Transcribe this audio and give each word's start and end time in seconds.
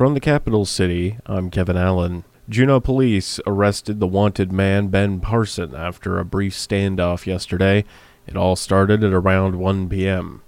From 0.00 0.14
the 0.14 0.20
capital 0.20 0.64
city, 0.64 1.18
I'm 1.26 1.50
Kevin 1.50 1.76
Allen. 1.76 2.24
Juneau 2.48 2.80
police 2.80 3.38
arrested 3.46 4.00
the 4.00 4.06
wanted 4.06 4.50
man 4.50 4.88
Ben 4.88 5.20
Parson 5.20 5.74
after 5.74 6.18
a 6.18 6.24
brief 6.24 6.54
standoff 6.54 7.26
yesterday. 7.26 7.84
It 8.26 8.34
all 8.34 8.56
started 8.56 9.04
at 9.04 9.12
around 9.12 9.56
1 9.56 9.90
p.m. 9.90 10.40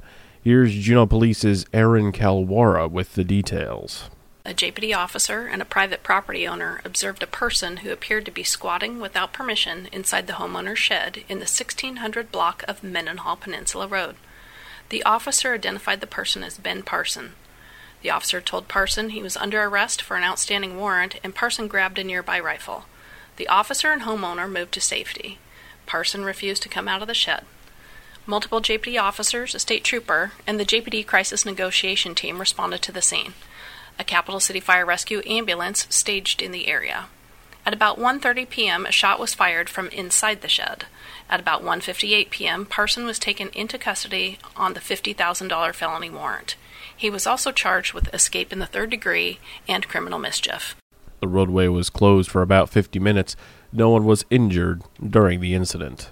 Here's 0.43 0.75
Juneau 0.75 1.05
Police's 1.05 1.67
Erann 1.67 2.15
Kalwara 2.15 2.91
with 2.91 3.15
the 3.15 3.25
details. 3.25 4.09
A 4.47 4.55
JPD 4.55 4.97
officer 4.97 5.47
and 5.47 5.61
a 5.61 5.67
private 5.67 6.03
property 6.03 6.49
owner 6.49 6.81
observed 6.83 7.23
a 7.23 7.27
person 7.27 7.77
who 7.77 7.93
appeared 7.93 8.25
to 8.25 8.33
be 8.33 8.43
squatting 8.43 9.01
without 9.01 9.35
permission 9.35 9.87
inside 9.93 10.29
the 10.29 10.41
homeowner's 10.41 10.79
shed 10.79 11.25
in 11.29 11.41
the 11.41 11.45
1600 11.45 12.33
block 12.33 12.65
of 12.67 12.83
Mendenhall 12.83 13.37
Peninsula 13.37 13.87
Road. 13.87 14.17
The 14.89 15.03
officer 15.03 15.53
identified 15.53 16.01
the 16.01 16.07
person 16.07 16.43
as 16.43 16.57
Ben 16.57 16.83
Parson. 16.83 17.35
The 18.03 18.11
officer 18.11 18.41
told 18.41 18.69
Parson 18.69 19.11
he 19.11 19.23
was 19.23 19.37
under 19.37 19.63
arrest 19.63 20.03
for 20.03 20.17
an 20.17 20.25
outstanding 20.25 20.77
warrant, 20.77 21.21
and 21.23 21.35
Parson 21.35 21.69
grabbed 21.69 21.99
a 21.99 22.05
nearby 22.05 22.39
rifle. 22.41 22.85
The 23.37 23.49
officer 23.49 23.93
and 23.93 24.03
homeowner 24.03 24.51
moved 24.51 24.73
to 24.75 24.81
safety. 24.81 25.39
Parson 25.87 26.25
refused 26.25 26.63
to 26.65 26.69
come 26.69 26.89
out 26.89 27.03
of 27.03 27.09
the 27.09 27.15
shed. 27.15 27.45
Multiple 28.27 28.61
JPD 28.61 29.01
officers, 29.01 29.55
a 29.55 29.59
state 29.59 29.85
trooper, 29.85 30.33
and 30.47 30.59
the 30.59 30.65
JPD 30.65 31.07
crisis 31.07 31.47
negotiation 31.47 32.15
team 32.15 32.39
responded 32.39 32.83
to 32.83 32.93
the 32.93 33.03
scene. 33.03 33.35
A 33.99 34.05
Capital 34.05 34.41
City 34.41 34.61
Fire 34.61 34.87
Rescue 34.87 35.23
ambulance 35.27 35.87
staged 35.91 36.43
in 36.43 36.53
the 36.53 36.69
area. 36.69 37.07
At 37.65 37.73
about 37.73 37.99
1:30 37.99 38.49
p.m., 38.49 38.87
a 38.87 38.93
shot 38.93 39.21
was 39.21 39.35
fired 39.35 39.69
from 39.69 39.89
inside 39.89 40.41
the 40.41 40.49
shed. 40.49 40.87
At 41.31 41.41
about 41.41 41.63
1:58 41.63 42.31
p.m., 42.31 42.67
Parson 42.67 43.07
was 43.07 43.19
taken 43.19 43.51
into 43.51 43.79
custody 43.79 44.39
on 44.57 44.75
the 44.75 44.81
$50,000 44.81 45.75
felony 45.75 46.11
warrant. 46.11 46.57
He 46.97 47.09
was 47.09 47.27
also 47.27 47.53
charged 47.53 47.95
with 47.95 48.13
escape 48.13 48.53
in 48.53 48.59
the 48.59 48.67
third 48.67 48.91
degree 48.91 49.39
and 49.69 49.89
criminal 49.89 50.19
mischief. 50.19 50.75
The 51.21 51.29
roadway 51.29 51.69
was 51.69 51.89
closed 51.89 52.31
for 52.31 52.43
about 52.43 52.69
50 52.69 52.99
minutes. 52.99 53.37
No 53.73 53.91
one 53.91 54.05
was 54.05 54.25
injured 54.29 54.83
during 55.01 55.41
the 55.41 55.55
incident. 55.55 56.11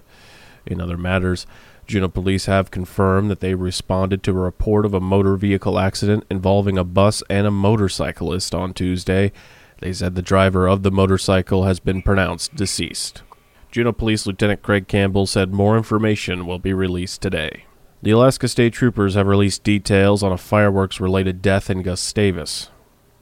In 0.64 0.80
other 0.80 0.96
matters, 0.96 1.46
Juneau 1.88 2.08
police 2.08 2.46
have 2.46 2.70
confirmed 2.70 3.28
that 3.28 3.40
they 3.40 3.54
responded 3.54 4.22
to 4.22 4.30
a 4.30 4.34
report 4.34 4.86
of 4.86 4.94
a 4.94 5.00
motor 5.00 5.34
vehicle 5.34 5.80
accident 5.80 6.24
involving 6.30 6.78
a 6.78 6.84
bus 6.84 7.24
and 7.28 7.44
a 7.44 7.50
motorcyclist 7.50 8.54
on 8.54 8.72
Tuesday. 8.72 9.32
They 9.80 9.92
said 9.94 10.14
the 10.14 10.22
driver 10.22 10.68
of 10.68 10.82
the 10.82 10.90
motorcycle 10.90 11.64
has 11.64 11.80
been 11.80 12.02
pronounced 12.02 12.54
deceased. 12.54 13.22
Juneau 13.70 13.92
Police 13.92 14.26
Lieutenant 14.26 14.62
Craig 14.62 14.88
Campbell 14.88 15.26
said 15.26 15.54
more 15.54 15.76
information 15.76 16.44
will 16.46 16.58
be 16.58 16.74
released 16.74 17.22
today. 17.22 17.64
The 18.02 18.10
Alaska 18.10 18.48
State 18.48 18.74
Troopers 18.74 19.14
have 19.14 19.26
released 19.26 19.62
details 19.62 20.22
on 20.22 20.32
a 20.32 20.38
fireworks 20.38 21.00
related 21.00 21.40
death 21.40 21.70
in 21.70 21.82
Gustavus. 21.82 22.68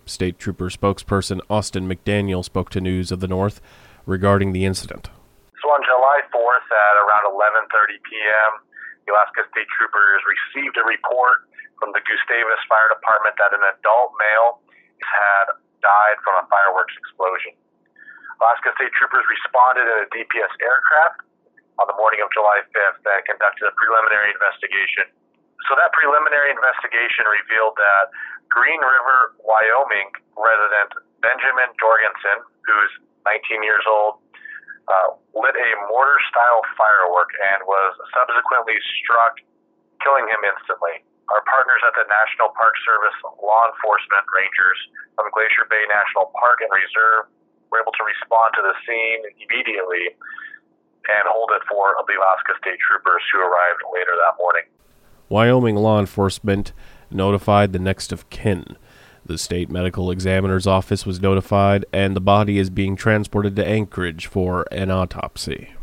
State 0.06 0.38
Trooper 0.38 0.70
spokesperson 0.70 1.40
Austin 1.50 1.86
McDaniel 1.86 2.44
spoke 2.44 2.70
to 2.70 2.80
News 2.80 3.12
of 3.12 3.20
the 3.20 3.28
North 3.28 3.60
regarding 4.06 4.52
the 4.52 4.64
incident. 4.64 5.10
So 5.62 5.68
on 5.68 5.82
July 5.84 6.24
4th 6.32 6.68
at 6.70 6.94
around 7.04 7.26
11:30 7.28 8.02
p.m., 8.08 8.50
the 9.06 9.12
Alaska 9.12 9.44
State 9.52 9.68
Troopers 9.76 10.22
received 10.26 10.78
a 10.80 10.84
report 10.86 11.44
from 11.78 11.92
the 11.92 12.00
Gustavus 12.02 12.62
Fire 12.66 12.88
Department 12.98 13.36
that 13.36 13.52
an 13.52 13.62
adult 13.68 14.16
male 14.16 14.64
had 15.04 15.58
died 15.80 16.18
from 16.22 16.40
a 16.40 16.44
fireworks 16.50 16.94
explosion. 16.98 17.54
Alaska 18.38 18.70
State 18.78 18.94
Troopers 18.94 19.26
responded 19.26 19.86
in 19.86 19.96
a 20.04 20.08
DPS 20.14 20.52
aircraft 20.62 21.26
on 21.82 21.86
the 21.90 21.96
morning 21.98 22.22
of 22.22 22.30
July 22.30 22.62
5th 22.70 23.02
and 23.02 23.20
conducted 23.26 23.66
a 23.66 23.74
preliminary 23.74 24.30
investigation. 24.34 25.10
So 25.66 25.74
that 25.74 25.90
preliminary 25.90 26.54
investigation 26.54 27.26
revealed 27.26 27.74
that 27.78 28.14
Green 28.50 28.78
River, 28.78 29.34
Wyoming 29.42 30.14
resident 30.38 30.90
Benjamin 31.18 31.70
Jorgensen, 31.82 32.46
who's 32.62 32.92
19 33.26 33.66
years 33.66 33.82
old, 33.90 34.22
uh, 34.88 35.18
lit 35.34 35.52
a 35.58 35.70
mortar 35.90 36.16
style 36.30 36.62
firework 36.78 37.28
and 37.52 37.66
was 37.66 37.92
subsequently 38.14 38.78
struck, 39.02 39.36
killing 40.00 40.24
him 40.30 40.40
instantly. 40.46 41.04
Our 41.28 41.44
partners 41.44 41.82
at 41.84 41.92
the 41.92 42.08
National 42.08 42.48
Park 42.56 42.72
Service 42.88 43.16
law 43.36 43.62
enforcement 43.68 44.24
rangers 44.32 44.78
from 45.12 45.28
Glacier 45.32 45.68
Bay 45.68 45.84
National 45.92 46.32
Park 46.32 46.64
and 46.64 46.72
Reserve 46.72 47.28
were 47.68 47.84
able 47.84 47.92
to 47.92 48.04
respond 48.04 48.56
to 48.56 48.62
the 48.64 48.72
scene 48.88 49.20
immediately 49.36 50.16
and 51.08 51.24
hold 51.28 51.52
it 51.52 51.60
for 51.68 51.96
the 52.08 52.16
Alaska 52.16 52.56
State 52.60 52.80
Troopers 52.80 53.24
who 53.32 53.40
arrived 53.44 53.84
later 53.92 54.16
that 54.16 54.40
morning. 54.40 54.66
Wyoming 55.28 55.76
law 55.76 56.00
enforcement 56.00 56.72
notified 57.10 57.72
the 57.72 57.78
next 57.78 58.12
of 58.12 58.28
kin. 58.30 58.76
The 59.24 59.36
state 59.36 59.70
medical 59.70 60.10
examiner's 60.10 60.66
office 60.66 61.04
was 61.04 61.20
notified, 61.20 61.84
and 61.92 62.16
the 62.16 62.20
body 62.20 62.58
is 62.58 62.70
being 62.70 62.96
transported 62.96 63.56
to 63.56 63.66
Anchorage 63.66 64.26
for 64.26 64.64
an 64.72 64.90
autopsy. 64.90 65.74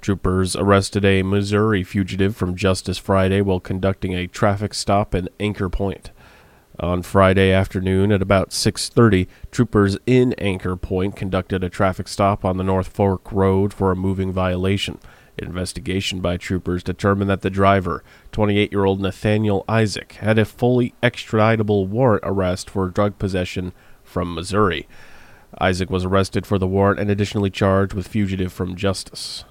Troopers 0.00 0.54
arrested 0.54 1.04
a 1.04 1.22
Missouri 1.22 1.82
fugitive 1.82 2.36
from 2.36 2.54
Justice 2.54 2.98
Friday 2.98 3.40
while 3.40 3.60
conducting 3.60 4.14
a 4.14 4.28
traffic 4.28 4.72
stop 4.72 5.14
in 5.14 5.28
Anchor 5.40 5.68
Point. 5.68 6.10
On 6.80 7.02
Friday 7.02 7.50
afternoon 7.50 8.12
at 8.12 8.22
about 8.22 8.52
6:30, 8.52 9.26
troopers 9.50 9.98
in 10.06 10.34
Anchor 10.34 10.76
Point 10.76 11.16
conducted 11.16 11.64
a 11.64 11.68
traffic 11.68 12.06
stop 12.06 12.44
on 12.44 12.56
the 12.56 12.64
North 12.64 12.86
Fork 12.86 13.32
Road 13.32 13.74
for 13.74 13.90
a 13.90 13.96
moving 13.96 14.32
violation. 14.32 14.98
Investigation 15.36 16.20
by 16.20 16.36
troopers 16.36 16.84
determined 16.84 17.28
that 17.30 17.42
the 17.42 17.50
driver, 17.50 18.04
28-year-old 18.32 19.00
Nathaniel 19.00 19.64
Isaac, 19.68 20.12
had 20.20 20.38
a 20.38 20.44
fully 20.44 20.94
extraditable 21.02 21.88
warrant 21.88 22.22
arrest 22.24 22.70
for 22.70 22.88
drug 22.88 23.18
possession 23.18 23.72
from 24.04 24.34
Missouri. 24.34 24.86
Isaac 25.60 25.90
was 25.90 26.04
arrested 26.04 26.46
for 26.46 26.58
the 26.58 26.68
warrant 26.68 27.00
and 27.00 27.10
additionally 27.10 27.50
charged 27.50 27.94
with 27.94 28.06
fugitive 28.06 28.52
from 28.52 28.76
justice. 28.76 29.44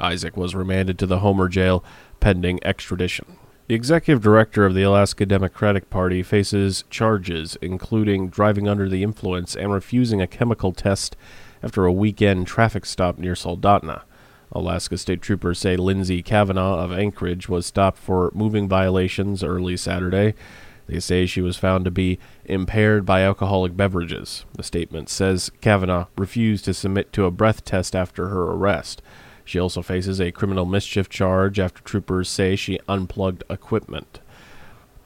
Isaac 0.00 0.36
was 0.36 0.54
remanded 0.54 0.98
to 0.98 1.06
the 1.06 1.20
Homer 1.20 1.48
jail 1.48 1.84
pending 2.18 2.58
extradition. 2.64 3.38
The 3.68 3.76
executive 3.76 4.20
director 4.20 4.66
of 4.66 4.74
the 4.74 4.82
Alaska 4.82 5.24
Democratic 5.24 5.90
Party 5.90 6.24
faces 6.24 6.82
charges 6.90 7.56
including 7.62 8.28
driving 8.28 8.66
under 8.66 8.88
the 8.88 9.04
influence 9.04 9.54
and 9.54 9.72
refusing 9.72 10.20
a 10.20 10.26
chemical 10.26 10.72
test 10.72 11.16
after 11.62 11.84
a 11.84 11.92
weekend 11.92 12.48
traffic 12.48 12.84
stop 12.84 13.18
near 13.18 13.34
Soldotna. 13.34 14.02
Alaska 14.52 14.98
State 14.98 15.22
Troopers 15.22 15.60
say 15.60 15.76
Lindsay 15.76 16.22
Kavanaugh 16.22 16.80
of 16.82 16.90
Anchorage 16.90 17.48
was 17.48 17.66
stopped 17.66 17.98
for 17.98 18.32
moving 18.34 18.68
violations 18.68 19.44
early 19.44 19.76
Saturday. 19.76 20.34
They 20.88 20.98
say 20.98 21.26
she 21.26 21.40
was 21.40 21.56
found 21.56 21.84
to 21.84 21.92
be 21.92 22.18
impaired 22.44 23.06
by 23.06 23.22
alcoholic 23.22 23.76
beverages. 23.76 24.44
The 24.54 24.64
statement 24.64 25.08
says 25.08 25.52
Kavanaugh 25.60 26.06
refused 26.18 26.64
to 26.64 26.74
submit 26.74 27.12
to 27.12 27.26
a 27.26 27.30
breath 27.30 27.64
test 27.64 27.94
after 27.94 28.28
her 28.30 28.42
arrest. 28.42 29.00
She 29.50 29.58
also 29.58 29.82
faces 29.82 30.20
a 30.20 30.30
criminal 30.30 30.64
mischief 30.64 31.08
charge 31.08 31.58
after 31.58 31.82
troopers 31.82 32.28
say 32.28 32.54
she 32.54 32.78
unplugged 32.88 33.42
equipment. 33.50 34.20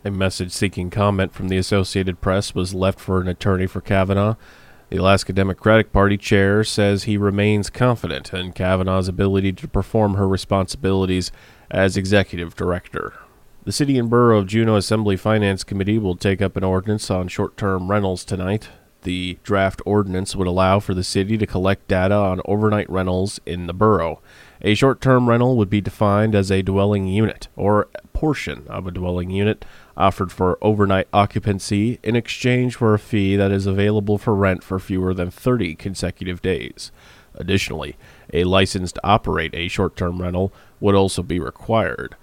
A 0.05 0.10
message 0.10 0.53
seeking 0.53 0.91
comment 0.91 1.32
from 1.32 1.49
the 1.49 1.56
Associated 1.56 2.21
Press 2.21 2.54
was 2.54 2.75
left 2.75 3.00
for 3.00 3.22
an 3.22 3.28
attorney 3.28 3.66
for 3.66 3.81
Kavanaugh. 3.81 4.34
The 4.91 4.99
Alaska 4.99 5.33
Democratic 5.33 5.93
Party 5.93 6.19
chair 6.19 6.62
says 6.62 7.04
he 7.04 7.16
remains 7.16 7.71
confident 7.71 8.34
in 8.34 8.53
Kavanaugh's 8.53 9.09
ability 9.09 9.54
to 9.54 9.66
perform 9.66 10.12
her 10.12 10.28
responsibilities 10.28 11.33
as 11.71 11.97
executive 11.97 12.54
director. 12.54 13.15
The 13.62 13.72
City 13.72 13.99
and 13.99 14.10
Borough 14.10 14.41
of 14.41 14.47
Juneau 14.47 14.77
Assembly 14.77 15.16
Finance 15.16 15.65
Committee 15.65 15.97
will 15.97 16.16
take 16.16 16.43
up 16.43 16.54
an 16.59 16.65
ordinance 16.65 17.10
on 17.10 17.28
short 17.28 17.56
term 17.56 17.91
rentals 17.91 18.27
tonight. 18.27 18.69
The 19.04 19.38
draft 19.42 19.81
ordinance 19.84 20.34
would 20.34 20.47
allow 20.47 20.81
for 20.81 20.94
the 20.94 21.04
city 21.04 21.38
to 21.38 21.47
collect 21.47 21.88
data 21.88 22.15
on 22.15 22.41
overnight 22.47 22.88
rentals 22.91 23.38
in 23.47 23.66
the 23.66 23.75
borough. 23.75 24.20
A 24.62 24.75
short 24.75 25.00
term 25.00 25.28
rental 25.28 25.56
would 25.59 25.69
be 25.69 25.82
defined 25.82 26.34
as 26.34 26.50
a 26.50 26.62
dwelling 26.62 27.06
unit 27.06 27.48
or 27.54 27.88
portion 28.15 28.66
of 28.66 28.87
a 28.87 28.91
dwelling 28.91 29.28
unit 29.28 29.65
offered 29.97 30.32
for 30.32 30.59
overnight 30.62 31.06
occupancy 31.12 31.98
in 32.03 32.16
exchange 32.16 32.76
for 32.76 32.94
a 32.94 32.98
fee 32.98 33.37
that 33.37 33.50
is 33.50 33.66
available 33.66 34.16
for 34.16 34.34
rent 34.34 34.65
for 34.65 34.78
fewer 34.78 35.12
than 35.12 35.30
30 35.30 35.74
consecutive 35.74 36.41
days. 36.41 36.91
Additionally, 37.34 37.97
a 38.33 38.45
license 38.45 38.92
to 38.92 39.07
operate 39.07 39.54
a 39.54 39.68
short 39.68 39.97
term 39.97 40.22
rental 40.22 40.53
would 40.80 40.95
also 40.95 41.22
be 41.22 41.39
required. 41.39 42.16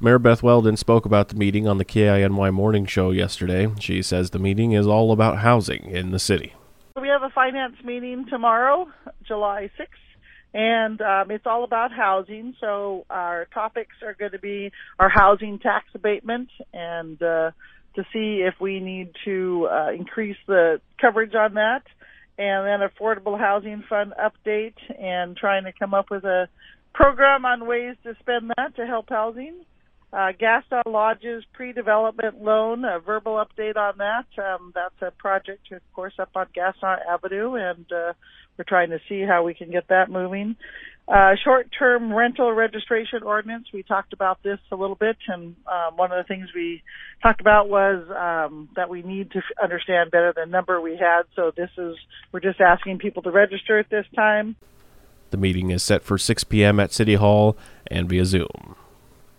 Mayor 0.00 0.18
Beth 0.18 0.42
Weldon 0.42 0.76
spoke 0.76 1.06
about 1.06 1.28
the 1.28 1.34
meeting 1.34 1.66
on 1.66 1.78
the 1.78 1.84
KINY 1.84 2.52
Morning 2.52 2.84
Show 2.84 3.10
yesterday. 3.10 3.68
She 3.80 4.02
says 4.02 4.30
the 4.30 4.38
meeting 4.38 4.72
is 4.72 4.86
all 4.86 5.12
about 5.12 5.38
housing 5.38 5.90
in 5.90 6.10
the 6.10 6.18
city. 6.18 6.54
We 7.00 7.08
have 7.08 7.22
a 7.22 7.30
finance 7.30 7.76
meeting 7.82 8.26
tomorrow, 8.28 8.88
July 9.26 9.70
6th, 9.78 9.86
and 10.52 11.00
um, 11.00 11.30
it's 11.30 11.46
all 11.46 11.64
about 11.64 11.90
housing. 11.92 12.54
So 12.60 13.06
our 13.08 13.46
topics 13.46 13.96
are 14.02 14.14
going 14.14 14.32
to 14.32 14.38
be 14.38 14.72
our 14.98 15.08
housing 15.08 15.58
tax 15.58 15.86
abatement 15.94 16.50
and 16.72 17.20
uh, 17.22 17.52
to 17.94 18.04
see 18.12 18.44
if 18.46 18.60
we 18.60 18.80
need 18.80 19.12
to 19.24 19.68
uh, 19.70 19.92
increase 19.92 20.36
the 20.46 20.80
coverage 21.00 21.34
on 21.34 21.54
that, 21.54 21.82
and 22.36 22.66
then 22.66 22.88
affordable 22.88 23.38
housing 23.38 23.82
fund 23.88 24.12
update 24.20 24.76
and 25.00 25.36
trying 25.36 25.64
to 25.64 25.72
come 25.72 25.94
up 25.94 26.10
with 26.10 26.24
a 26.24 26.48
program 26.92 27.46
on 27.46 27.66
ways 27.66 27.96
to 28.02 28.14
spend 28.20 28.52
that 28.56 28.76
to 28.76 28.86
help 28.86 29.08
housing 29.08 29.54
Uh, 30.10 30.32
Gastineau 30.40 30.82
Lodges 30.86 31.44
pre-development 31.52 32.42
loan, 32.42 32.84
a 32.84 32.98
verbal 32.98 33.44
update 33.44 33.76
on 33.76 33.98
that. 33.98 34.26
Um, 34.42 34.72
that's 34.74 34.94
a 35.02 35.10
project, 35.10 35.70
of 35.70 35.82
course, 35.92 36.14
up 36.18 36.30
on 36.34 36.46
Gastineau 36.56 36.98
Avenue, 37.06 37.54
and 37.56 37.84
uh, 37.92 38.12
we're 38.56 38.64
trying 38.66 38.90
to 38.90 39.00
see 39.08 39.20
how 39.20 39.42
we 39.44 39.52
can 39.52 39.70
get 39.70 39.88
that 39.88 40.10
moving. 40.10 40.56
Uh, 41.06 41.34
short-term 41.42 42.12
rental 42.12 42.52
registration 42.52 43.22
ordinance. 43.22 43.66
We 43.72 43.82
talked 43.82 44.12
about 44.12 44.42
this 44.42 44.58
a 44.70 44.76
little 44.76 44.96
bit, 44.96 45.16
and 45.26 45.56
um, 45.66 45.96
one 45.96 46.10
of 46.12 46.18
the 46.18 46.28
things 46.28 46.48
we 46.54 46.82
talked 47.22 47.40
about 47.40 47.68
was 47.68 48.04
um, 48.10 48.68
that 48.76 48.88
we 48.90 49.02
need 49.02 49.30
to 49.32 49.42
understand 49.62 50.10
better 50.10 50.34
the 50.34 50.44
number 50.44 50.80
we 50.80 50.96
had. 50.96 51.22
So 51.34 51.50
this 51.54 51.70
is 51.78 51.96
we're 52.32 52.40
just 52.40 52.60
asking 52.60 52.98
people 52.98 53.22
to 53.22 53.30
register 53.30 53.78
at 53.78 53.88
this 53.88 54.04
time. 54.14 54.56
The 55.30 55.38
meeting 55.38 55.70
is 55.70 55.82
set 55.82 56.02
for 56.02 56.18
6 56.18 56.44
p.m. 56.44 56.80
at 56.80 56.92
City 56.92 57.14
Hall 57.14 57.56
and 57.86 58.08
via 58.08 58.24
Zoom. 58.24 58.76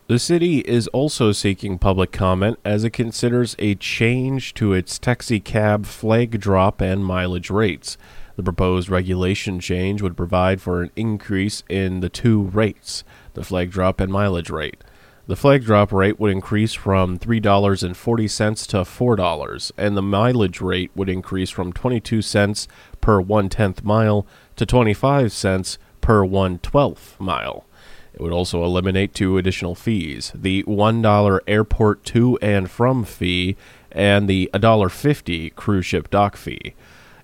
The 0.10 0.18
city 0.18 0.62
is 0.62 0.88
also 0.88 1.32
seeking 1.32 1.78
public 1.78 2.12
comment 2.12 2.58
as 2.66 2.84
it 2.84 2.90
considers 2.90 3.56
a 3.60 3.76
change 3.76 4.56
to 4.56 4.74
its 4.74 4.98
taxi 4.98 5.40
cab 5.40 5.86
flag 5.86 6.40
drop 6.40 6.82
and 6.82 7.06
mileage 7.06 7.52
rates. 7.52 7.96
The 8.36 8.42
proposed 8.42 8.90
regulation 8.90 9.60
change 9.60 10.02
would 10.02 10.18
provide 10.18 10.62
for 10.62 10.82
an 10.82 10.90
increase 10.96 11.62
in 11.70 12.00
the 12.00 12.10
two 12.10 12.42
rates, 12.42 13.04
the 13.36 13.44
flag 13.44 13.70
drop 13.70 14.02
and 14.02 14.12
mileage 14.12 14.50
rate. 14.50 14.84
The 15.28 15.36
flag 15.36 15.64
drop 15.64 15.92
rate 15.92 16.20
would 16.20 16.32
increase 16.32 16.74
from 16.74 17.20
$3.40 17.20 18.68
to 18.70 18.78
$4, 18.78 19.72
and 19.78 19.96
the 19.96 20.02
mileage 20.02 20.60
rate 20.60 20.90
would 20.96 21.08
increase 21.08 21.52
from 21.52 21.72
22 21.72 22.24
cents 22.24 22.68
per 23.00 23.22
one 23.22 23.48
tenth 23.48 23.84
mile 23.84 24.26
to 24.56 24.66
25 24.66 25.32
cents 25.32 25.78
per 26.02 26.26
one 26.26 26.58
twelfth 26.58 27.20
mile. 27.20 27.68
It 28.14 28.22
would 28.22 28.34
also 28.34 28.64
eliminate 28.64 29.14
two 29.14 29.38
additional 29.38 29.76
fees 29.76 30.32
the 30.36 30.64
$1 30.64 31.40
airport 31.48 32.04
to 32.06 32.38
and 32.42 32.70
from 32.70 33.04
fee 33.04 33.56
and 33.92 34.28
the 34.30 34.50
$1.50 34.54 35.56
cruise 35.56 35.86
ship 35.86 36.10
dock 36.10 36.36
fee. 36.36 36.76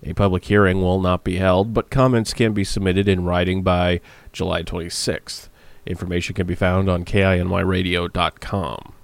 A 0.03 0.13
public 0.13 0.45
hearing 0.45 0.81
will 0.81 1.01
not 1.01 1.23
be 1.23 1.37
held, 1.37 1.73
but 1.73 1.89
comments 1.89 2.33
can 2.33 2.53
be 2.53 2.63
submitted 2.63 3.07
in 3.07 3.25
writing 3.25 3.63
by 3.63 4.01
July 4.31 4.61
26th. 4.61 5.49
Information 5.85 6.35
can 6.35 6.47
be 6.47 6.55
found 6.55 6.89
on 6.89 7.05
KINYradio.com. 7.05 8.94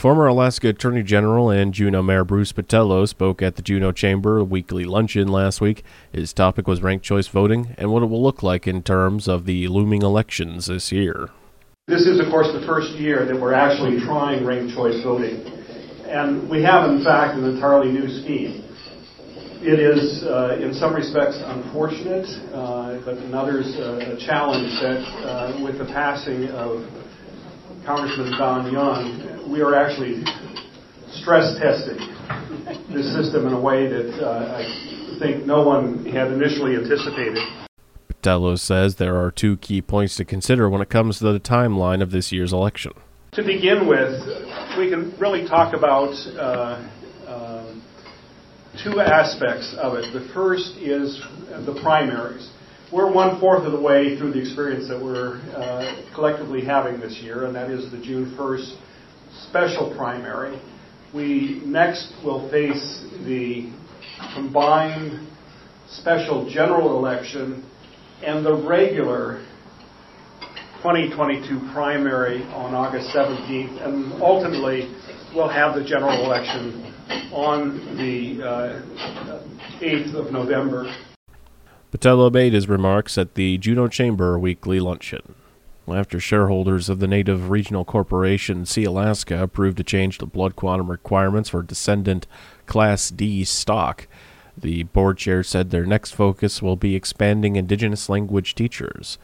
Former 0.00 0.26
Alaska 0.26 0.68
Attorney 0.68 1.02
General 1.02 1.50
and 1.50 1.74
Juneau 1.74 2.00
Mayor 2.02 2.24
Bruce 2.24 2.54
Botelho 2.54 3.06
spoke 3.06 3.42
at 3.42 3.56
the 3.56 3.60
Juneau 3.60 3.92
Chamber 3.92 4.42
weekly 4.42 4.84
luncheon 4.84 5.28
last 5.28 5.60
week. 5.60 5.84
His 6.10 6.32
topic 6.32 6.66
was 6.66 6.80
ranked 6.80 7.04
choice 7.04 7.28
voting 7.28 7.74
and 7.76 7.92
what 7.92 8.02
it 8.02 8.06
will 8.06 8.22
look 8.22 8.42
like 8.42 8.66
in 8.66 8.82
terms 8.82 9.28
of 9.28 9.44
the 9.44 9.68
looming 9.68 10.00
elections 10.00 10.68
this 10.68 10.90
year. 10.90 11.28
This 11.86 12.06
is, 12.06 12.18
of 12.18 12.30
course, 12.30 12.48
the 12.58 12.64
first 12.66 12.92
year 12.92 13.26
that 13.26 13.38
we're 13.38 13.52
actually 13.52 14.00
trying 14.00 14.42
ranked 14.46 14.74
choice 14.74 15.02
voting. 15.02 15.44
And 16.08 16.48
we 16.48 16.62
have, 16.62 16.88
in 16.88 17.04
fact, 17.04 17.36
an 17.36 17.44
entirely 17.44 17.92
new 17.92 18.08
scheme. 18.08 18.64
It 19.60 19.78
is, 19.78 20.24
uh, 20.24 20.56
in 20.62 20.72
some 20.72 20.94
respects, 20.94 21.36
unfortunate, 21.44 22.24
uh, 22.54 23.04
but 23.04 23.18
in 23.18 23.34
others, 23.34 23.76
uh, 23.76 24.16
a 24.16 24.16
challenge 24.16 24.80
that, 24.80 25.04
uh, 25.28 25.60
with 25.62 25.76
the 25.76 25.84
passing 25.84 26.48
of 26.48 26.88
Congressman 27.84 28.32
Don 28.38 28.72
Young, 28.72 29.50
we 29.50 29.60
are 29.60 29.74
actually 29.74 30.22
stress 31.12 31.58
testing 31.58 31.98
this 32.92 33.12
system 33.14 33.46
in 33.46 33.52
a 33.52 33.60
way 33.60 33.88
that 33.88 34.22
uh, 34.22 34.58
I 34.58 35.18
think 35.18 35.46
no 35.46 35.62
one 35.62 36.04
had 36.06 36.32
initially 36.32 36.76
anticipated. 36.76 37.38
Botelho 38.22 38.58
says 38.58 38.96
there 38.96 39.16
are 39.16 39.30
two 39.30 39.56
key 39.56 39.82
points 39.82 40.16
to 40.16 40.24
consider 40.24 40.68
when 40.68 40.82
it 40.82 40.90
comes 40.90 41.18
to 41.18 41.32
the 41.32 41.40
timeline 41.40 42.02
of 42.02 42.10
this 42.10 42.32
year's 42.32 42.52
election. 42.52 42.92
To 43.32 43.42
begin 43.42 43.86
with, 43.86 44.12
we 44.76 44.90
can 44.90 45.14
really 45.18 45.46
talk 45.46 45.74
about 45.74 46.12
uh, 46.38 46.82
two 48.82 49.00
aspects 49.00 49.74
of 49.78 49.94
it. 49.94 50.12
The 50.12 50.28
first 50.32 50.76
is 50.78 51.20
the 51.66 51.78
primaries. 51.82 52.50
We're 52.92 53.12
one 53.12 53.38
fourth 53.38 53.62
of 53.62 53.70
the 53.70 53.80
way 53.80 54.18
through 54.18 54.32
the 54.32 54.40
experience 54.40 54.88
that 54.88 55.00
we're 55.00 55.36
uh, 55.54 56.12
collectively 56.12 56.64
having 56.64 56.98
this 56.98 57.20
year, 57.22 57.44
and 57.44 57.54
that 57.54 57.70
is 57.70 57.88
the 57.92 57.98
June 57.98 58.34
1st 58.36 58.76
special 59.48 59.94
primary. 59.96 60.60
We 61.14 61.62
next 61.64 62.12
will 62.24 62.50
face 62.50 63.04
the 63.24 63.72
combined 64.34 65.28
special 65.86 66.50
general 66.50 66.98
election 66.98 67.64
and 68.26 68.44
the 68.44 68.56
regular 68.56 69.46
2022 70.78 71.70
primary 71.72 72.42
on 72.46 72.74
August 72.74 73.14
17th, 73.14 73.86
and 73.86 74.20
ultimately 74.20 74.92
we'll 75.32 75.48
have 75.48 75.76
the 75.76 75.84
general 75.84 76.24
election 76.24 76.92
on 77.32 77.96
the 77.96 78.42
uh, 78.42 79.80
8th 79.80 80.26
of 80.26 80.32
November. 80.32 80.92
Botelho 81.90 82.32
made 82.32 82.52
his 82.52 82.68
remarks 82.68 83.18
at 83.18 83.34
the 83.34 83.58
Juneau 83.58 83.88
Chamber 83.88 84.38
weekly 84.38 84.78
luncheon. 84.78 85.34
After 85.88 86.20
shareholders 86.20 86.88
of 86.88 87.00
the 87.00 87.08
native 87.08 87.50
regional 87.50 87.84
corporation 87.84 88.62
Sealaska 88.62 89.42
approved 89.42 89.80
a 89.80 89.82
change 89.82 90.18
to 90.18 90.26
blood 90.26 90.54
quantum 90.54 90.88
requirements 90.88 91.48
for 91.48 91.62
descendant 91.62 92.28
Class 92.66 93.10
D 93.10 93.42
stock, 93.42 94.06
the 94.56 94.84
board 94.84 95.18
chair 95.18 95.42
said 95.42 95.70
their 95.70 95.86
next 95.86 96.12
focus 96.12 96.62
will 96.62 96.76
be 96.76 96.94
expanding 96.94 97.56
indigenous 97.56 98.08
language 98.08 98.54
teachers. 98.54 99.18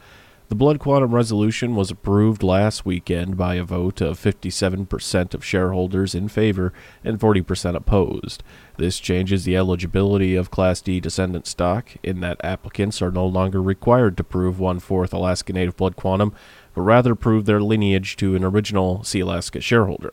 The 0.49 0.55
blood 0.55 0.79
quantum 0.79 1.13
resolution 1.13 1.75
was 1.75 1.91
approved 1.91 2.41
last 2.41 2.85
weekend 2.85 3.35
by 3.35 3.55
a 3.55 3.65
vote 3.65 3.99
of 3.99 4.17
57% 4.17 5.33
of 5.33 5.43
shareholders 5.43 6.15
in 6.15 6.29
favor 6.29 6.71
and 7.03 7.19
40% 7.19 7.75
opposed. 7.75 8.43
This 8.77 8.97
changes 8.97 9.43
the 9.43 9.57
eligibility 9.57 10.35
of 10.35 10.49
Class 10.49 10.79
D 10.79 11.01
descendant 11.01 11.47
stock 11.47 11.89
in 12.01 12.21
that 12.21 12.39
applicants 12.45 13.01
are 13.01 13.11
no 13.11 13.25
longer 13.25 13.61
required 13.61 14.15
to 14.15 14.23
prove 14.23 14.57
one 14.57 14.79
fourth 14.79 15.13
Alaska 15.13 15.51
Native 15.51 15.75
blood 15.75 15.97
quantum, 15.97 16.33
but 16.73 16.81
rather 16.83 17.13
prove 17.13 17.43
their 17.43 17.61
lineage 17.61 18.15
to 18.15 18.33
an 18.33 18.45
original 18.45 18.99
Sealaska 18.99 19.61
shareholder. 19.61 20.11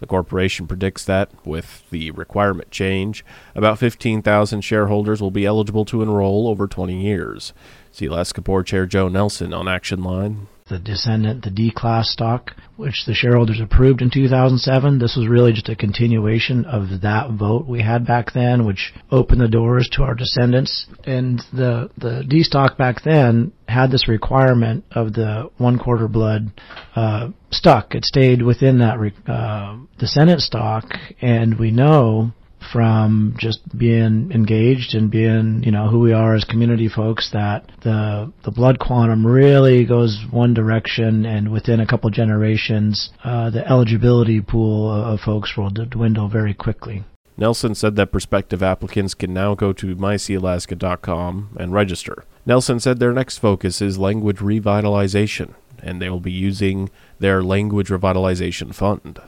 The 0.00 0.08
corporation 0.08 0.66
predicts 0.66 1.04
that, 1.04 1.30
with 1.46 1.88
the 1.90 2.10
requirement 2.10 2.72
change, 2.72 3.24
about 3.54 3.78
15,000 3.78 4.62
shareholders 4.62 5.22
will 5.22 5.30
be 5.30 5.46
eligible 5.46 5.84
to 5.84 6.02
enroll 6.02 6.48
over 6.48 6.66
20 6.66 7.00
years. 7.00 7.52
Sealaska 7.92 8.42
Board 8.42 8.66
Chair 8.66 8.86
Joe 8.86 9.08
Nelson 9.08 9.52
on 9.52 9.68
Action 9.68 10.02
Line. 10.02 10.48
The 10.68 10.78
descendant, 10.78 11.44
the 11.44 11.50
D 11.50 11.70
class 11.70 12.10
stock, 12.10 12.52
which 12.76 13.04
the 13.06 13.12
shareholders 13.12 13.60
approved 13.60 14.00
in 14.00 14.10
2007, 14.10 14.98
this 14.98 15.16
was 15.16 15.28
really 15.28 15.52
just 15.52 15.68
a 15.68 15.76
continuation 15.76 16.64
of 16.64 17.02
that 17.02 17.32
vote 17.32 17.66
we 17.66 17.82
had 17.82 18.06
back 18.06 18.32
then, 18.32 18.64
which 18.64 18.94
opened 19.10 19.40
the 19.40 19.48
doors 19.48 19.88
to 19.92 20.02
our 20.02 20.14
descendants. 20.14 20.86
And 21.04 21.40
the, 21.52 21.90
the 21.98 22.24
D 22.26 22.42
stock 22.42 22.78
back 22.78 23.02
then 23.04 23.52
had 23.68 23.90
this 23.90 24.08
requirement 24.08 24.84
of 24.92 25.12
the 25.12 25.50
one 25.58 25.78
quarter 25.78 26.08
blood 26.08 26.52
uh, 26.94 27.30
stuck. 27.50 27.94
It 27.94 28.04
stayed 28.04 28.40
within 28.40 28.78
that 28.78 28.98
re- 28.98 29.12
uh, 29.26 29.76
descendant 29.98 30.40
stock, 30.40 30.84
and 31.20 31.58
we 31.58 31.70
know 31.70 32.32
from 32.72 33.34
just 33.38 33.60
being 33.76 34.30
engaged 34.32 34.94
and 34.94 35.10
being, 35.10 35.62
you 35.64 35.72
know, 35.72 35.88
who 35.88 36.00
we 36.00 36.12
are 36.12 36.34
as 36.34 36.44
community 36.44 36.88
folks 36.88 37.30
that 37.32 37.70
the 37.82 38.32
the 38.44 38.50
blood 38.50 38.78
quantum 38.78 39.26
really 39.26 39.84
goes 39.84 40.24
one 40.30 40.54
direction 40.54 41.24
and 41.26 41.50
within 41.50 41.80
a 41.80 41.86
couple 41.86 42.10
generations 42.10 43.10
uh, 43.24 43.50
the 43.50 43.66
eligibility 43.68 44.40
pool 44.40 44.90
of 44.90 45.20
folks 45.20 45.56
will 45.56 45.70
dwindle 45.70 46.28
very 46.28 46.54
quickly. 46.54 47.04
Nelson 47.36 47.74
said 47.74 47.96
that 47.96 48.12
prospective 48.12 48.62
applicants 48.62 49.14
can 49.14 49.32
now 49.32 49.54
go 49.54 49.72
to 49.72 49.96
mysealaska.com 49.96 51.56
and 51.58 51.72
register. 51.72 52.24
Nelson 52.44 52.78
said 52.78 52.98
their 52.98 53.12
next 53.12 53.38
focus 53.38 53.80
is 53.80 53.98
language 53.98 54.38
revitalization, 54.38 55.54
and 55.82 56.00
they 56.00 56.10
will 56.10 56.20
be 56.20 56.32
using 56.32 56.90
their 57.18 57.42
language 57.42 57.88
revitalization 57.88 58.74
fund. 58.74 59.18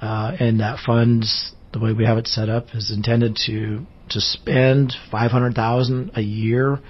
Uh, 0.00 0.36
and 0.38 0.60
that 0.60 0.78
funds 0.84 1.52
the 1.72 1.78
way 1.78 1.92
we 1.92 2.04
have 2.04 2.18
it 2.18 2.26
set 2.26 2.48
up 2.48 2.66
is 2.74 2.90
intended 2.94 3.36
to 3.46 3.86
to 4.10 4.20
spend 4.20 4.94
five 5.10 5.30
hundred 5.30 5.54
thousand 5.54 6.12
a 6.14 6.20
year 6.22 6.80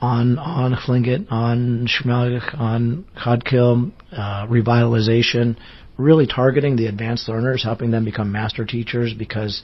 on 0.00 0.38
on 0.38 0.74
Tlingit, 0.74 1.30
on 1.30 1.86
Shemalik, 1.86 2.58
on 2.58 3.04
Khodkil, 3.16 3.92
uh, 4.12 4.46
revitalization, 4.46 5.56
really 5.96 6.26
targeting 6.26 6.76
the 6.76 6.86
advanced 6.86 7.28
learners, 7.28 7.62
helping 7.62 7.90
them 7.90 8.04
become 8.04 8.32
master 8.32 8.64
teachers 8.64 9.14
because 9.14 9.62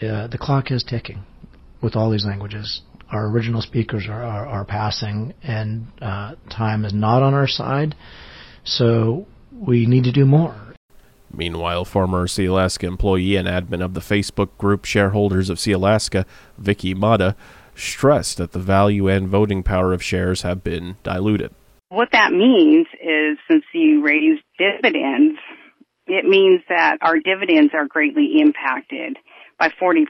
uh, 0.00 0.28
the 0.28 0.38
clock 0.38 0.70
is 0.70 0.84
ticking 0.84 1.24
with 1.82 1.96
all 1.96 2.10
these 2.10 2.24
languages. 2.24 2.82
Our 3.10 3.30
original 3.30 3.62
speakers 3.62 4.06
are, 4.08 4.22
are, 4.22 4.46
are 4.46 4.64
passing, 4.64 5.34
and 5.42 5.86
uh, 6.00 6.34
time 6.50 6.84
is 6.84 6.92
not 6.92 7.22
on 7.22 7.34
our 7.34 7.48
side. 7.48 7.94
So 8.64 9.26
we 9.50 9.86
need 9.86 10.04
to 10.04 10.12
do 10.12 10.26
more. 10.26 10.67
Meanwhile, 11.32 11.84
former 11.84 12.26
Sealaska 12.26 12.84
employee 12.84 13.36
and 13.36 13.46
admin 13.46 13.84
of 13.84 13.94
the 13.94 14.00
Facebook 14.00 14.56
group 14.58 14.84
Shareholders 14.84 15.50
of 15.50 15.58
Sealaska, 15.58 16.24
Vicky 16.56 16.94
Mata, 16.94 17.36
stressed 17.74 18.38
that 18.38 18.52
the 18.52 18.58
value 18.58 19.08
and 19.08 19.28
voting 19.28 19.62
power 19.62 19.92
of 19.92 20.02
shares 20.02 20.42
have 20.42 20.64
been 20.64 20.96
diluted. 21.02 21.54
What 21.90 22.08
that 22.12 22.32
means 22.32 22.86
is 23.02 23.38
since 23.48 23.64
you 23.72 24.02
raised 24.02 24.42
dividends 24.58 25.38
it 26.08 26.24
means 26.24 26.62
that 26.68 26.96
our 27.02 27.18
dividends 27.18 27.72
are 27.74 27.86
greatly 27.86 28.40
impacted 28.40 29.18
by 29.58 29.68
40%. 29.80 30.06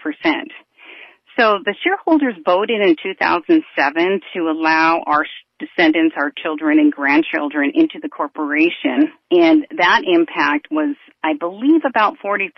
So 1.38 1.61
the 1.64 1.75
shareholders 1.85 2.35
voted 2.45 2.80
in 2.80 2.97
2007 3.00 4.21
to 4.35 4.40
allow 4.50 5.02
our 5.07 5.25
descendants, 5.61 6.16
our 6.18 6.33
children 6.42 6.80
and 6.80 6.92
grandchildren 6.92 7.71
into 7.75 8.00
the 8.02 8.09
corporation. 8.09 9.12
And 9.30 9.64
that 9.76 10.02
impact 10.04 10.66
was, 10.71 10.97
I 11.23 11.35
believe, 11.38 11.83
about 11.88 12.16
40%. 12.18 12.50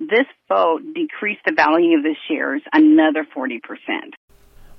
This 0.00 0.26
vote 0.48 0.82
decreased 0.94 1.42
the 1.46 1.54
value 1.54 1.96
of 1.96 2.02
the 2.02 2.16
shares 2.28 2.62
another 2.72 3.24
40%. 3.36 3.60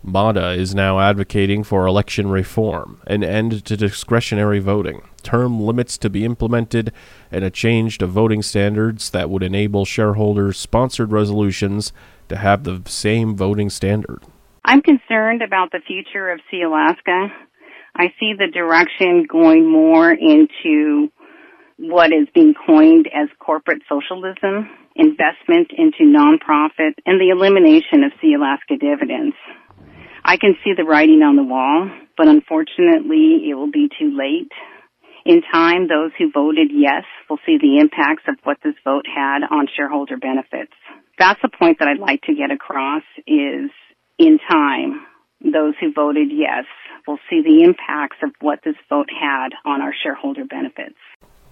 MATA 0.05 0.51
is 0.51 0.75
now 0.75 0.99
advocating 0.99 1.63
for 1.63 1.87
election 1.87 2.27
reform, 2.27 3.01
an 3.07 3.23
end 3.23 3.63
to 3.63 3.77
discretionary 3.77 4.59
voting, 4.59 5.01
term 5.23 5.61
limits 5.61 5.97
to 5.99 6.09
be 6.09 6.25
implemented, 6.25 6.91
and 7.31 7.45
a 7.45 7.49
change 7.49 7.99
to 7.99 8.07
voting 8.07 8.41
standards 8.41 9.11
that 9.11 9.29
would 9.29 9.43
enable 9.43 9.85
shareholders 9.85 10.59
sponsored 10.59 11.13
resolutions 11.13 11.93
to 12.29 12.37
have 12.37 12.63
the 12.63 12.81
same 12.85 13.35
voting 13.35 13.69
standard. 13.69 14.23
I'm 14.65 14.81
concerned 14.81 15.41
about 15.41 15.71
the 15.71 15.81
future 15.85 16.31
of 16.31 16.39
Sealaska. 16.51 17.29
I 17.95 18.07
see 18.19 18.33
the 18.37 18.51
direction 18.51 19.27
going 19.29 19.69
more 19.69 20.11
into 20.11 21.11
what 21.77 22.11
is 22.13 22.27
being 22.33 22.53
coined 22.65 23.07
as 23.13 23.27
corporate 23.39 23.81
socialism, 23.89 24.69
investment 24.95 25.71
into 25.77 26.03
nonprofit, 26.03 26.93
and 27.05 27.19
the 27.19 27.29
elimination 27.29 28.03
of 28.03 28.11
Sealaska 28.23 28.79
dividends. 28.79 29.35
I 30.23 30.37
can 30.37 30.55
see 30.63 30.71
the 30.75 30.85
writing 30.85 31.21
on 31.21 31.35
the 31.35 31.43
wall, 31.43 31.91
but 32.17 32.27
unfortunately 32.27 33.49
it 33.49 33.55
will 33.55 33.71
be 33.71 33.89
too 33.99 34.15
late. 34.17 34.51
In 35.25 35.41
time, 35.51 35.87
those 35.87 36.11
who 36.17 36.31
voted 36.31 36.71
yes 36.71 37.03
will 37.29 37.39
see 37.45 37.57
the 37.57 37.79
impacts 37.79 38.23
of 38.27 38.35
what 38.43 38.57
this 38.63 38.75
vote 38.83 39.05
had 39.07 39.43
on 39.49 39.67
shareholder 39.75 40.17
benefits. 40.17 40.73
That's 41.19 41.39
the 41.41 41.49
point 41.49 41.79
that 41.79 41.87
I'd 41.87 41.99
like 41.99 42.21
to 42.23 42.33
get 42.33 42.51
across 42.51 43.03
is 43.27 43.69
in 44.17 44.39
time, 44.49 45.05
those 45.41 45.73
who 45.79 45.91
voted 45.93 46.29
yes 46.31 46.65
will 47.07 47.19
see 47.29 47.41
the 47.41 47.63
impacts 47.63 48.17
of 48.23 48.31
what 48.41 48.59
this 48.63 48.75
vote 48.89 49.09
had 49.09 49.49
on 49.65 49.81
our 49.81 49.93
shareholder 49.93 50.45
benefits. 50.45 50.95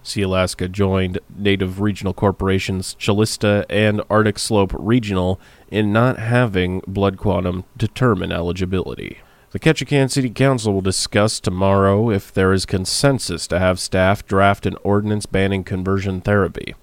Sealaska 0.02 0.70
joined 0.70 1.20
Native 1.36 1.80
Regional 1.80 2.12
Corporations 2.12 2.96
Calista 2.98 3.64
and 3.70 4.02
Arctic 4.10 4.38
Slope 4.38 4.72
Regional 4.76 5.40
in 5.70 5.92
not 5.92 6.18
having 6.18 6.80
blood 6.88 7.18
quantum 7.18 7.64
determine 7.76 8.32
eligibility. 8.32 9.18
The 9.50 9.60
Ketchikan 9.60 10.10
City 10.10 10.30
Council 10.30 10.72
will 10.72 10.80
discuss 10.80 11.38
tomorrow 11.38 12.10
if 12.10 12.32
there 12.32 12.52
is 12.52 12.66
consensus 12.66 13.46
to 13.48 13.58
have 13.58 13.78
staff 13.78 14.26
draft 14.26 14.66
an 14.66 14.76
ordinance 14.82 15.26
banning 15.26 15.62
conversion 15.62 16.20
therapy. 16.20 16.74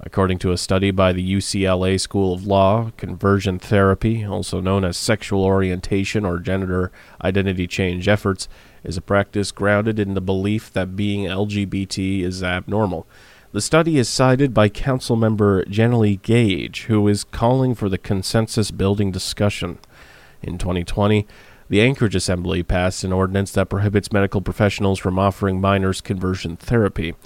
According 0.00 0.38
to 0.38 0.52
a 0.52 0.56
study 0.56 0.92
by 0.92 1.12
the 1.12 1.34
UCLA 1.34 2.00
School 2.00 2.32
of 2.32 2.46
Law, 2.46 2.92
conversion 2.96 3.58
therapy, 3.58 4.24
also 4.24 4.60
known 4.60 4.84
as 4.84 4.96
sexual 4.96 5.44
orientation 5.44 6.24
or 6.24 6.38
gender 6.38 6.92
identity 7.22 7.66
change 7.66 8.06
efforts, 8.06 8.48
is 8.84 8.96
a 8.96 9.02
practice 9.02 9.50
grounded 9.50 9.98
in 9.98 10.14
the 10.14 10.20
belief 10.20 10.72
that 10.72 10.94
being 10.94 11.24
LGBT 11.24 12.22
is 12.22 12.44
abnormal. 12.44 13.08
The 13.50 13.60
study 13.60 13.98
is 13.98 14.08
cited 14.08 14.54
by 14.54 14.68
Council 14.68 15.16
member 15.16 15.64
Gage, 15.64 16.82
who 16.84 17.08
is 17.08 17.24
calling 17.24 17.74
for 17.74 17.88
the 17.88 17.98
consensus 17.98 18.70
building 18.70 19.10
discussion. 19.10 19.78
In 20.42 20.58
2020, 20.58 21.26
the 21.68 21.80
Anchorage 21.80 22.14
Assembly 22.14 22.62
passed 22.62 23.02
an 23.02 23.12
ordinance 23.12 23.50
that 23.52 23.68
prohibits 23.68 24.12
medical 24.12 24.40
professionals 24.40 25.00
from 25.00 25.18
offering 25.18 25.60
minors 25.60 26.00
conversion 26.00 26.56
therapy. 26.56 27.16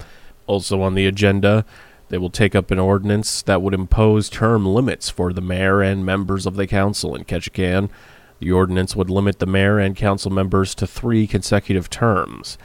Also 0.47 0.81
on 0.81 0.95
the 0.95 1.05
agenda, 1.05 1.65
they 2.13 2.19
will 2.19 2.29
take 2.29 2.53
up 2.53 2.69
an 2.69 2.77
ordinance 2.77 3.41
that 3.41 3.63
would 3.63 3.73
impose 3.73 4.29
term 4.29 4.67
limits 4.67 5.09
for 5.09 5.33
the 5.33 5.41
mayor 5.41 5.81
and 5.81 6.05
members 6.05 6.45
of 6.45 6.55
the 6.55 6.67
council 6.67 7.15
in 7.15 7.23
Ketchikan. 7.23 7.89
The 8.37 8.51
ordinance 8.51 8.95
would 8.95 9.09
limit 9.09 9.39
the 9.39 9.47
mayor 9.47 9.79
and 9.79 9.95
council 9.95 10.29
members 10.29 10.75
to 10.75 10.85
three 10.85 11.25
consecutive 11.25 11.89
terms. 11.89 12.59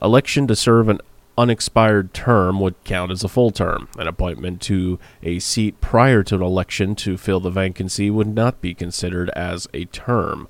Election 0.00 0.46
to 0.46 0.54
serve 0.54 0.88
an 0.88 1.00
unexpired 1.36 2.14
term 2.14 2.60
would 2.60 2.76
count 2.84 3.10
as 3.10 3.24
a 3.24 3.28
full 3.28 3.50
term. 3.50 3.88
An 3.98 4.06
appointment 4.06 4.60
to 4.62 5.00
a 5.20 5.40
seat 5.40 5.80
prior 5.80 6.22
to 6.22 6.36
an 6.36 6.42
election 6.42 6.94
to 6.94 7.16
fill 7.16 7.40
the 7.40 7.50
vacancy 7.50 8.08
would 8.08 8.32
not 8.32 8.60
be 8.60 8.72
considered 8.72 9.30
as 9.30 9.66
a 9.74 9.84
term. 9.86 10.46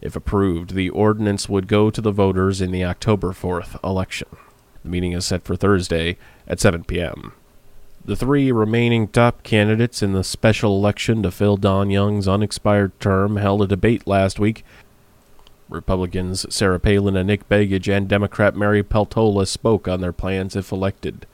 If 0.00 0.16
approved, 0.16 0.74
the 0.74 0.90
ordinance 0.90 1.48
would 1.48 1.68
go 1.68 1.90
to 1.90 2.00
the 2.00 2.10
voters 2.10 2.60
in 2.60 2.72
the 2.72 2.84
October 2.84 3.30
4th 3.30 3.78
election. 3.84 4.30
The 4.82 4.88
meeting 4.88 5.12
is 5.12 5.26
set 5.26 5.44
for 5.44 5.54
Thursday 5.54 6.16
at 6.48 6.58
7 6.58 6.82
p.m. 6.82 7.34
The 8.06 8.16
three 8.16 8.52
remaining 8.52 9.08
top 9.08 9.42
candidates 9.42 10.02
in 10.02 10.12
the 10.12 10.22
special 10.22 10.76
election 10.76 11.22
to 11.22 11.30
fill 11.30 11.56
Don 11.56 11.88
Young's 11.88 12.28
unexpired 12.28 12.92
term 13.00 13.36
held 13.36 13.62
a 13.62 13.66
debate 13.66 14.06
last 14.06 14.38
week. 14.38 14.62
Republicans 15.70 16.44
Sarah 16.54 16.78
Palin 16.78 17.16
and 17.16 17.28
Nick 17.28 17.48
Begich 17.48 17.90
and 17.90 18.06
Democrat 18.06 18.54
Mary 18.54 18.82
Peltola 18.82 19.46
spoke 19.48 19.88
on 19.88 20.02
their 20.02 20.12
plans 20.12 20.54
if 20.54 20.70
elected. 20.70 21.26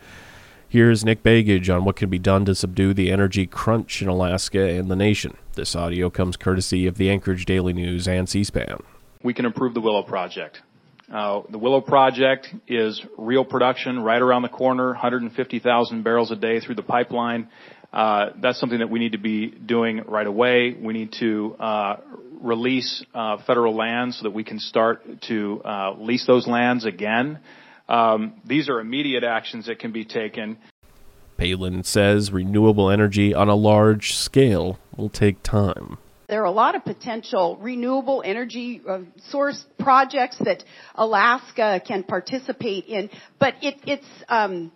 Here's 0.68 1.04
Nick 1.04 1.24
Begich 1.24 1.74
on 1.74 1.84
what 1.84 1.96
can 1.96 2.08
be 2.08 2.20
done 2.20 2.44
to 2.44 2.54
subdue 2.54 2.94
the 2.94 3.10
energy 3.10 3.48
crunch 3.48 4.00
in 4.00 4.06
Alaska 4.06 4.60
and 4.60 4.88
the 4.88 4.94
nation. 4.94 5.36
This 5.54 5.74
audio 5.74 6.08
comes 6.08 6.36
courtesy 6.36 6.86
of 6.86 6.98
the 6.98 7.10
Anchorage 7.10 7.46
Daily 7.46 7.72
News 7.72 8.06
and 8.06 8.28
C 8.28 8.44
SPAN. 8.44 8.84
We 9.24 9.34
can 9.34 9.44
improve 9.44 9.74
the 9.74 9.80
Willow 9.80 10.04
Project. 10.04 10.62
Uh, 11.10 11.42
the 11.50 11.58
Willow 11.58 11.80
Project 11.80 12.48
is 12.68 13.04
real 13.18 13.44
production 13.44 14.00
right 14.00 14.22
around 14.22 14.42
the 14.42 14.48
corner, 14.48 14.88
150,000 14.88 16.02
barrels 16.04 16.30
a 16.30 16.36
day 16.36 16.60
through 16.60 16.76
the 16.76 16.82
pipeline. 16.82 17.48
Uh, 17.92 18.26
that's 18.40 18.60
something 18.60 18.78
that 18.78 18.90
we 18.90 19.00
need 19.00 19.12
to 19.12 19.18
be 19.18 19.48
doing 19.48 20.02
right 20.06 20.26
away. 20.26 20.76
We 20.80 20.92
need 20.92 21.12
to 21.18 21.56
uh, 21.58 21.96
release 22.40 23.04
uh, 23.12 23.38
federal 23.44 23.74
lands 23.74 24.18
so 24.18 24.24
that 24.24 24.30
we 24.30 24.44
can 24.44 24.60
start 24.60 25.02
to 25.22 25.60
uh, 25.64 25.94
lease 25.98 26.24
those 26.26 26.46
lands 26.46 26.84
again. 26.84 27.40
Um, 27.88 28.40
these 28.44 28.68
are 28.68 28.78
immediate 28.78 29.24
actions 29.24 29.66
that 29.66 29.80
can 29.80 29.90
be 29.90 30.04
taken. 30.04 30.58
Palin 31.36 31.82
says 31.82 32.30
renewable 32.30 32.88
energy 32.88 33.34
on 33.34 33.48
a 33.48 33.56
large 33.56 34.12
scale 34.12 34.78
will 34.96 35.08
take 35.08 35.42
time. 35.42 35.98
There 36.30 36.42
are 36.42 36.44
a 36.44 36.52
lot 36.52 36.76
of 36.76 36.84
potential 36.84 37.58
renewable 37.60 38.22
energy 38.24 38.80
uh, 38.88 39.00
source 39.30 39.64
projects 39.80 40.36
that 40.38 40.62
Alaska 40.94 41.82
can 41.84 42.04
participate 42.04 42.84
in, 42.86 43.10
but 43.40 43.54
it, 43.62 43.74
it's 43.84 44.06
um, 44.28 44.70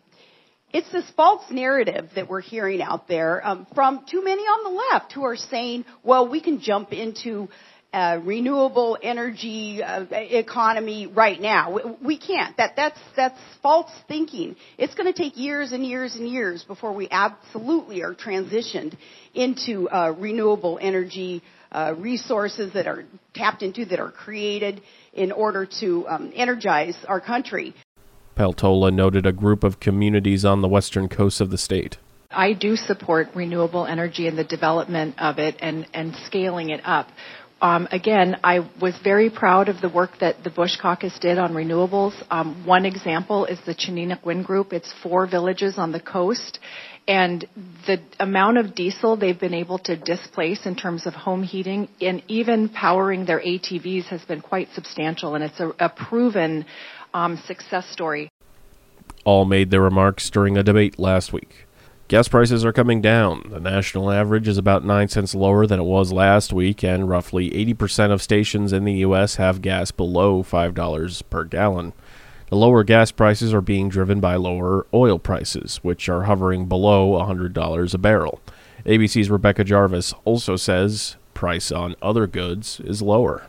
it's 0.73 0.91
this 0.91 1.09
false 1.17 1.49
narrative 1.53 2.11
that 2.17 2.29
we're 2.29 2.41
hearing 2.41 2.83
out 2.83 3.07
there 3.07 3.47
um, 3.47 3.69
from 3.73 4.05
too 4.11 4.25
many 4.25 4.43
on 4.43 4.65
the 4.65 4.83
left 4.91 5.13
who 5.13 5.23
are 5.23 5.37
saying, 5.37 5.85
"Well, 6.03 6.29
we 6.29 6.41
can 6.41 6.59
jump 6.59 6.93
into 6.93 7.49
uh, 7.95 8.21
renewable 8.25 8.99
energy 9.01 9.81
uh, 9.81 10.05
economy 10.11 11.07
right 11.07 11.41
now. 11.41 11.73
We, 11.73 11.83
we 12.05 12.19
can't. 12.19 12.57
That 12.57 12.75
that's 12.75 12.99
that's 13.17 13.39
false 13.63 13.91
thinking. 14.09 14.57
It's 14.77 14.95
going 14.95 15.11
to 15.11 15.17
take 15.17 15.37
years 15.37 15.71
and 15.71 15.87
years 15.87 16.17
and 16.17 16.29
years 16.29 16.65
before 16.65 16.93
we 16.93 17.09
absolutely 17.09 18.03
are 18.03 18.15
transitioned 18.15 18.97
into 19.33 19.89
uh, 19.89 20.13
renewable 20.19 20.79
energy 20.83 21.41
uh, 21.71 21.95
resources 21.97 22.73
that 22.75 22.89
are 22.89 23.05
tapped 23.33 23.63
into, 23.63 23.85
that 23.85 24.01
are 24.01 24.11
created 24.11 24.83
in 25.13 25.31
order 25.31 25.65
to 25.81 26.07
um, 26.09 26.33
energize 26.35 26.97
our 27.07 27.21
country. 27.21 27.75
Peltola 28.37 28.93
noted 28.93 29.25
a 29.25 29.33
group 29.33 29.63
of 29.63 29.79
communities 29.79 30.45
on 30.45 30.63
the 30.63 30.69
western 30.69 31.09
coast 31.09 31.41
of 31.41 31.51
the 31.51 31.59
state. 31.59 31.99
I 32.31 32.53
do 32.53 32.75
support 32.75 33.29
renewable 33.37 33.87
energy 33.87 34.27
and 34.27 34.37
the 34.37 34.45
development 34.45 35.15
of 35.19 35.39
it 35.39 35.57
and, 35.61 35.87
and 35.95 36.15
scaling 36.27 36.71
it 36.71 36.81
up 36.85 37.07
um, 37.65 37.89
again, 37.91 38.37
I 38.45 38.69
was 38.79 38.95
very 39.03 39.31
proud 39.31 39.71
of 39.71 39.81
the 39.81 39.89
work 39.89 40.19
that 40.21 40.45
the 40.45 40.51
Bush 40.51 40.77
Caucus 40.77 41.19
did 41.19 41.39
on 41.39 41.55
renewables. 41.55 42.13
Um, 42.31 42.67
one 42.67 42.85
example 42.85 43.47
is 43.47 43.59
the 43.65 43.75
Chaninik 43.75 44.23
Wind 44.23 44.45
Group. 44.45 44.75
It's 44.75 44.93
four 45.03 45.27
villages 45.27 45.79
on 45.79 45.91
the 45.91 45.99
coast, 45.99 46.59
and 47.09 47.43
the 47.87 48.03
amount 48.21 48.59
of 48.59 48.75
diesel 48.75 49.17
they've 49.17 49.41
been 49.41 49.55
able 49.55 49.79
to 49.79 49.97
displace 49.97 50.67
in 50.67 50.77
terms 50.77 51.07
of 51.07 51.15
home 51.15 51.43
heating 51.43 51.89
and 52.03 52.23
even 52.29 52.69
powering 52.69 53.25
their 53.25 53.41
ATVs 53.41 54.05
has 54.09 54.23
been 54.27 54.43
quite 54.43 54.69
substantial, 54.75 55.35
and 55.35 55.43
it's 55.43 55.59
a, 55.59 55.71
a 55.81 55.89
proven 55.89 56.67
um, 57.15 57.43
success 57.47 57.89
story. 57.89 58.31
All 59.25 59.47
made 59.47 59.71
their 59.71 59.81
remarks 59.81 60.29
during 60.29 60.59
a 60.59 60.63
debate 60.63 60.99
last 60.99 61.33
week. 61.33 61.65
Gas 62.07 62.29
prices 62.29 62.67
are 62.67 62.73
coming 62.73 63.01
down. 63.01 63.47
The 63.49 63.59
national 63.59 64.11
average 64.11 64.47
is 64.47 64.59
about 64.59 64.85
9 64.85 65.09
cents 65.09 65.35
lower 65.35 65.67
than 65.67 65.81
it 65.81 65.85
was 65.85 66.13
last 66.13 66.53
week, 66.53 66.85
and 66.85 67.09
roughly 67.09 67.51
80% 67.51 68.13
of 68.13 68.21
stations 68.21 68.75
in 68.75 68.85
the 68.85 68.93
U.S. 68.97 69.37
have 69.37 69.63
gas 69.63 69.91
below 69.91 70.43
$5 70.43 71.23
per 71.31 71.45
gallon. 71.45 71.95
The 72.51 72.57
lower 72.57 72.85
gas 72.85 73.11
prices 73.11 73.55
are 73.55 73.63
being 73.63 73.89
driven 73.89 74.21
by 74.21 74.35
lower 74.37 74.87
oil 74.93 75.19
prices, 75.19 75.79
which 75.79 76.11
are 76.11 76.25
hovering 76.25 76.67
below 76.67 77.13
$100 77.13 77.95
a 77.95 77.99
barrel. 77.99 78.39
ABC's 78.85 79.31
Rebecca 79.31 79.65
Jarvis 79.65 80.13
also 80.27 80.57
says 80.57 81.17
price 81.33 81.73
on 81.73 81.97
other 82.03 82.27
goods 82.27 82.81
is 82.81 83.01
lower 83.01 83.47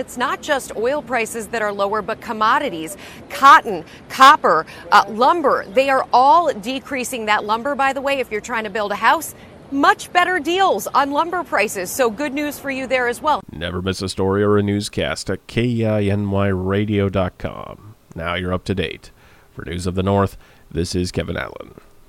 It's 0.00 0.16
not 0.16 0.40
just 0.40 0.74
oil 0.76 1.02
prices 1.02 1.48
that 1.48 1.60
are 1.60 1.72
lower, 1.72 2.00
but 2.00 2.22
commodities, 2.22 2.96
cotton, 3.28 3.84
copper, 4.08 4.64
uh, 4.90 5.04
lumber, 5.08 5.66
they 5.66 5.90
are 5.90 6.08
all 6.10 6.50
decreasing. 6.54 7.26
That 7.26 7.44
lumber, 7.44 7.74
by 7.74 7.92
the 7.92 8.00
way, 8.00 8.18
if 8.18 8.32
you're 8.32 8.40
trying 8.40 8.64
to 8.64 8.70
build 8.70 8.92
a 8.92 8.96
house, 8.96 9.34
much 9.70 10.10
better 10.12 10.38
deals 10.38 10.86
on 10.86 11.10
lumber 11.10 11.44
prices. 11.44 11.90
So 11.90 12.10
good 12.10 12.32
news 12.32 12.58
for 12.58 12.70
you 12.70 12.86
there 12.86 13.08
as 13.08 13.20
well. 13.20 13.42
Never 13.52 13.82
miss 13.82 14.00
a 14.00 14.08
story 14.08 14.42
or 14.42 14.56
a 14.56 14.62
newscast 14.62 15.28
at 15.28 15.46
KINYradio.com. 15.46 17.94
Now 18.14 18.34
you're 18.34 18.54
up 18.54 18.64
to 18.64 18.74
date. 18.74 19.10
For 19.52 19.66
News 19.66 19.86
of 19.86 19.94
the 19.94 20.02
North, 20.02 20.38
this 20.70 20.94
is 20.94 21.12
Kevin 21.12 21.36
Allen. 21.36 21.74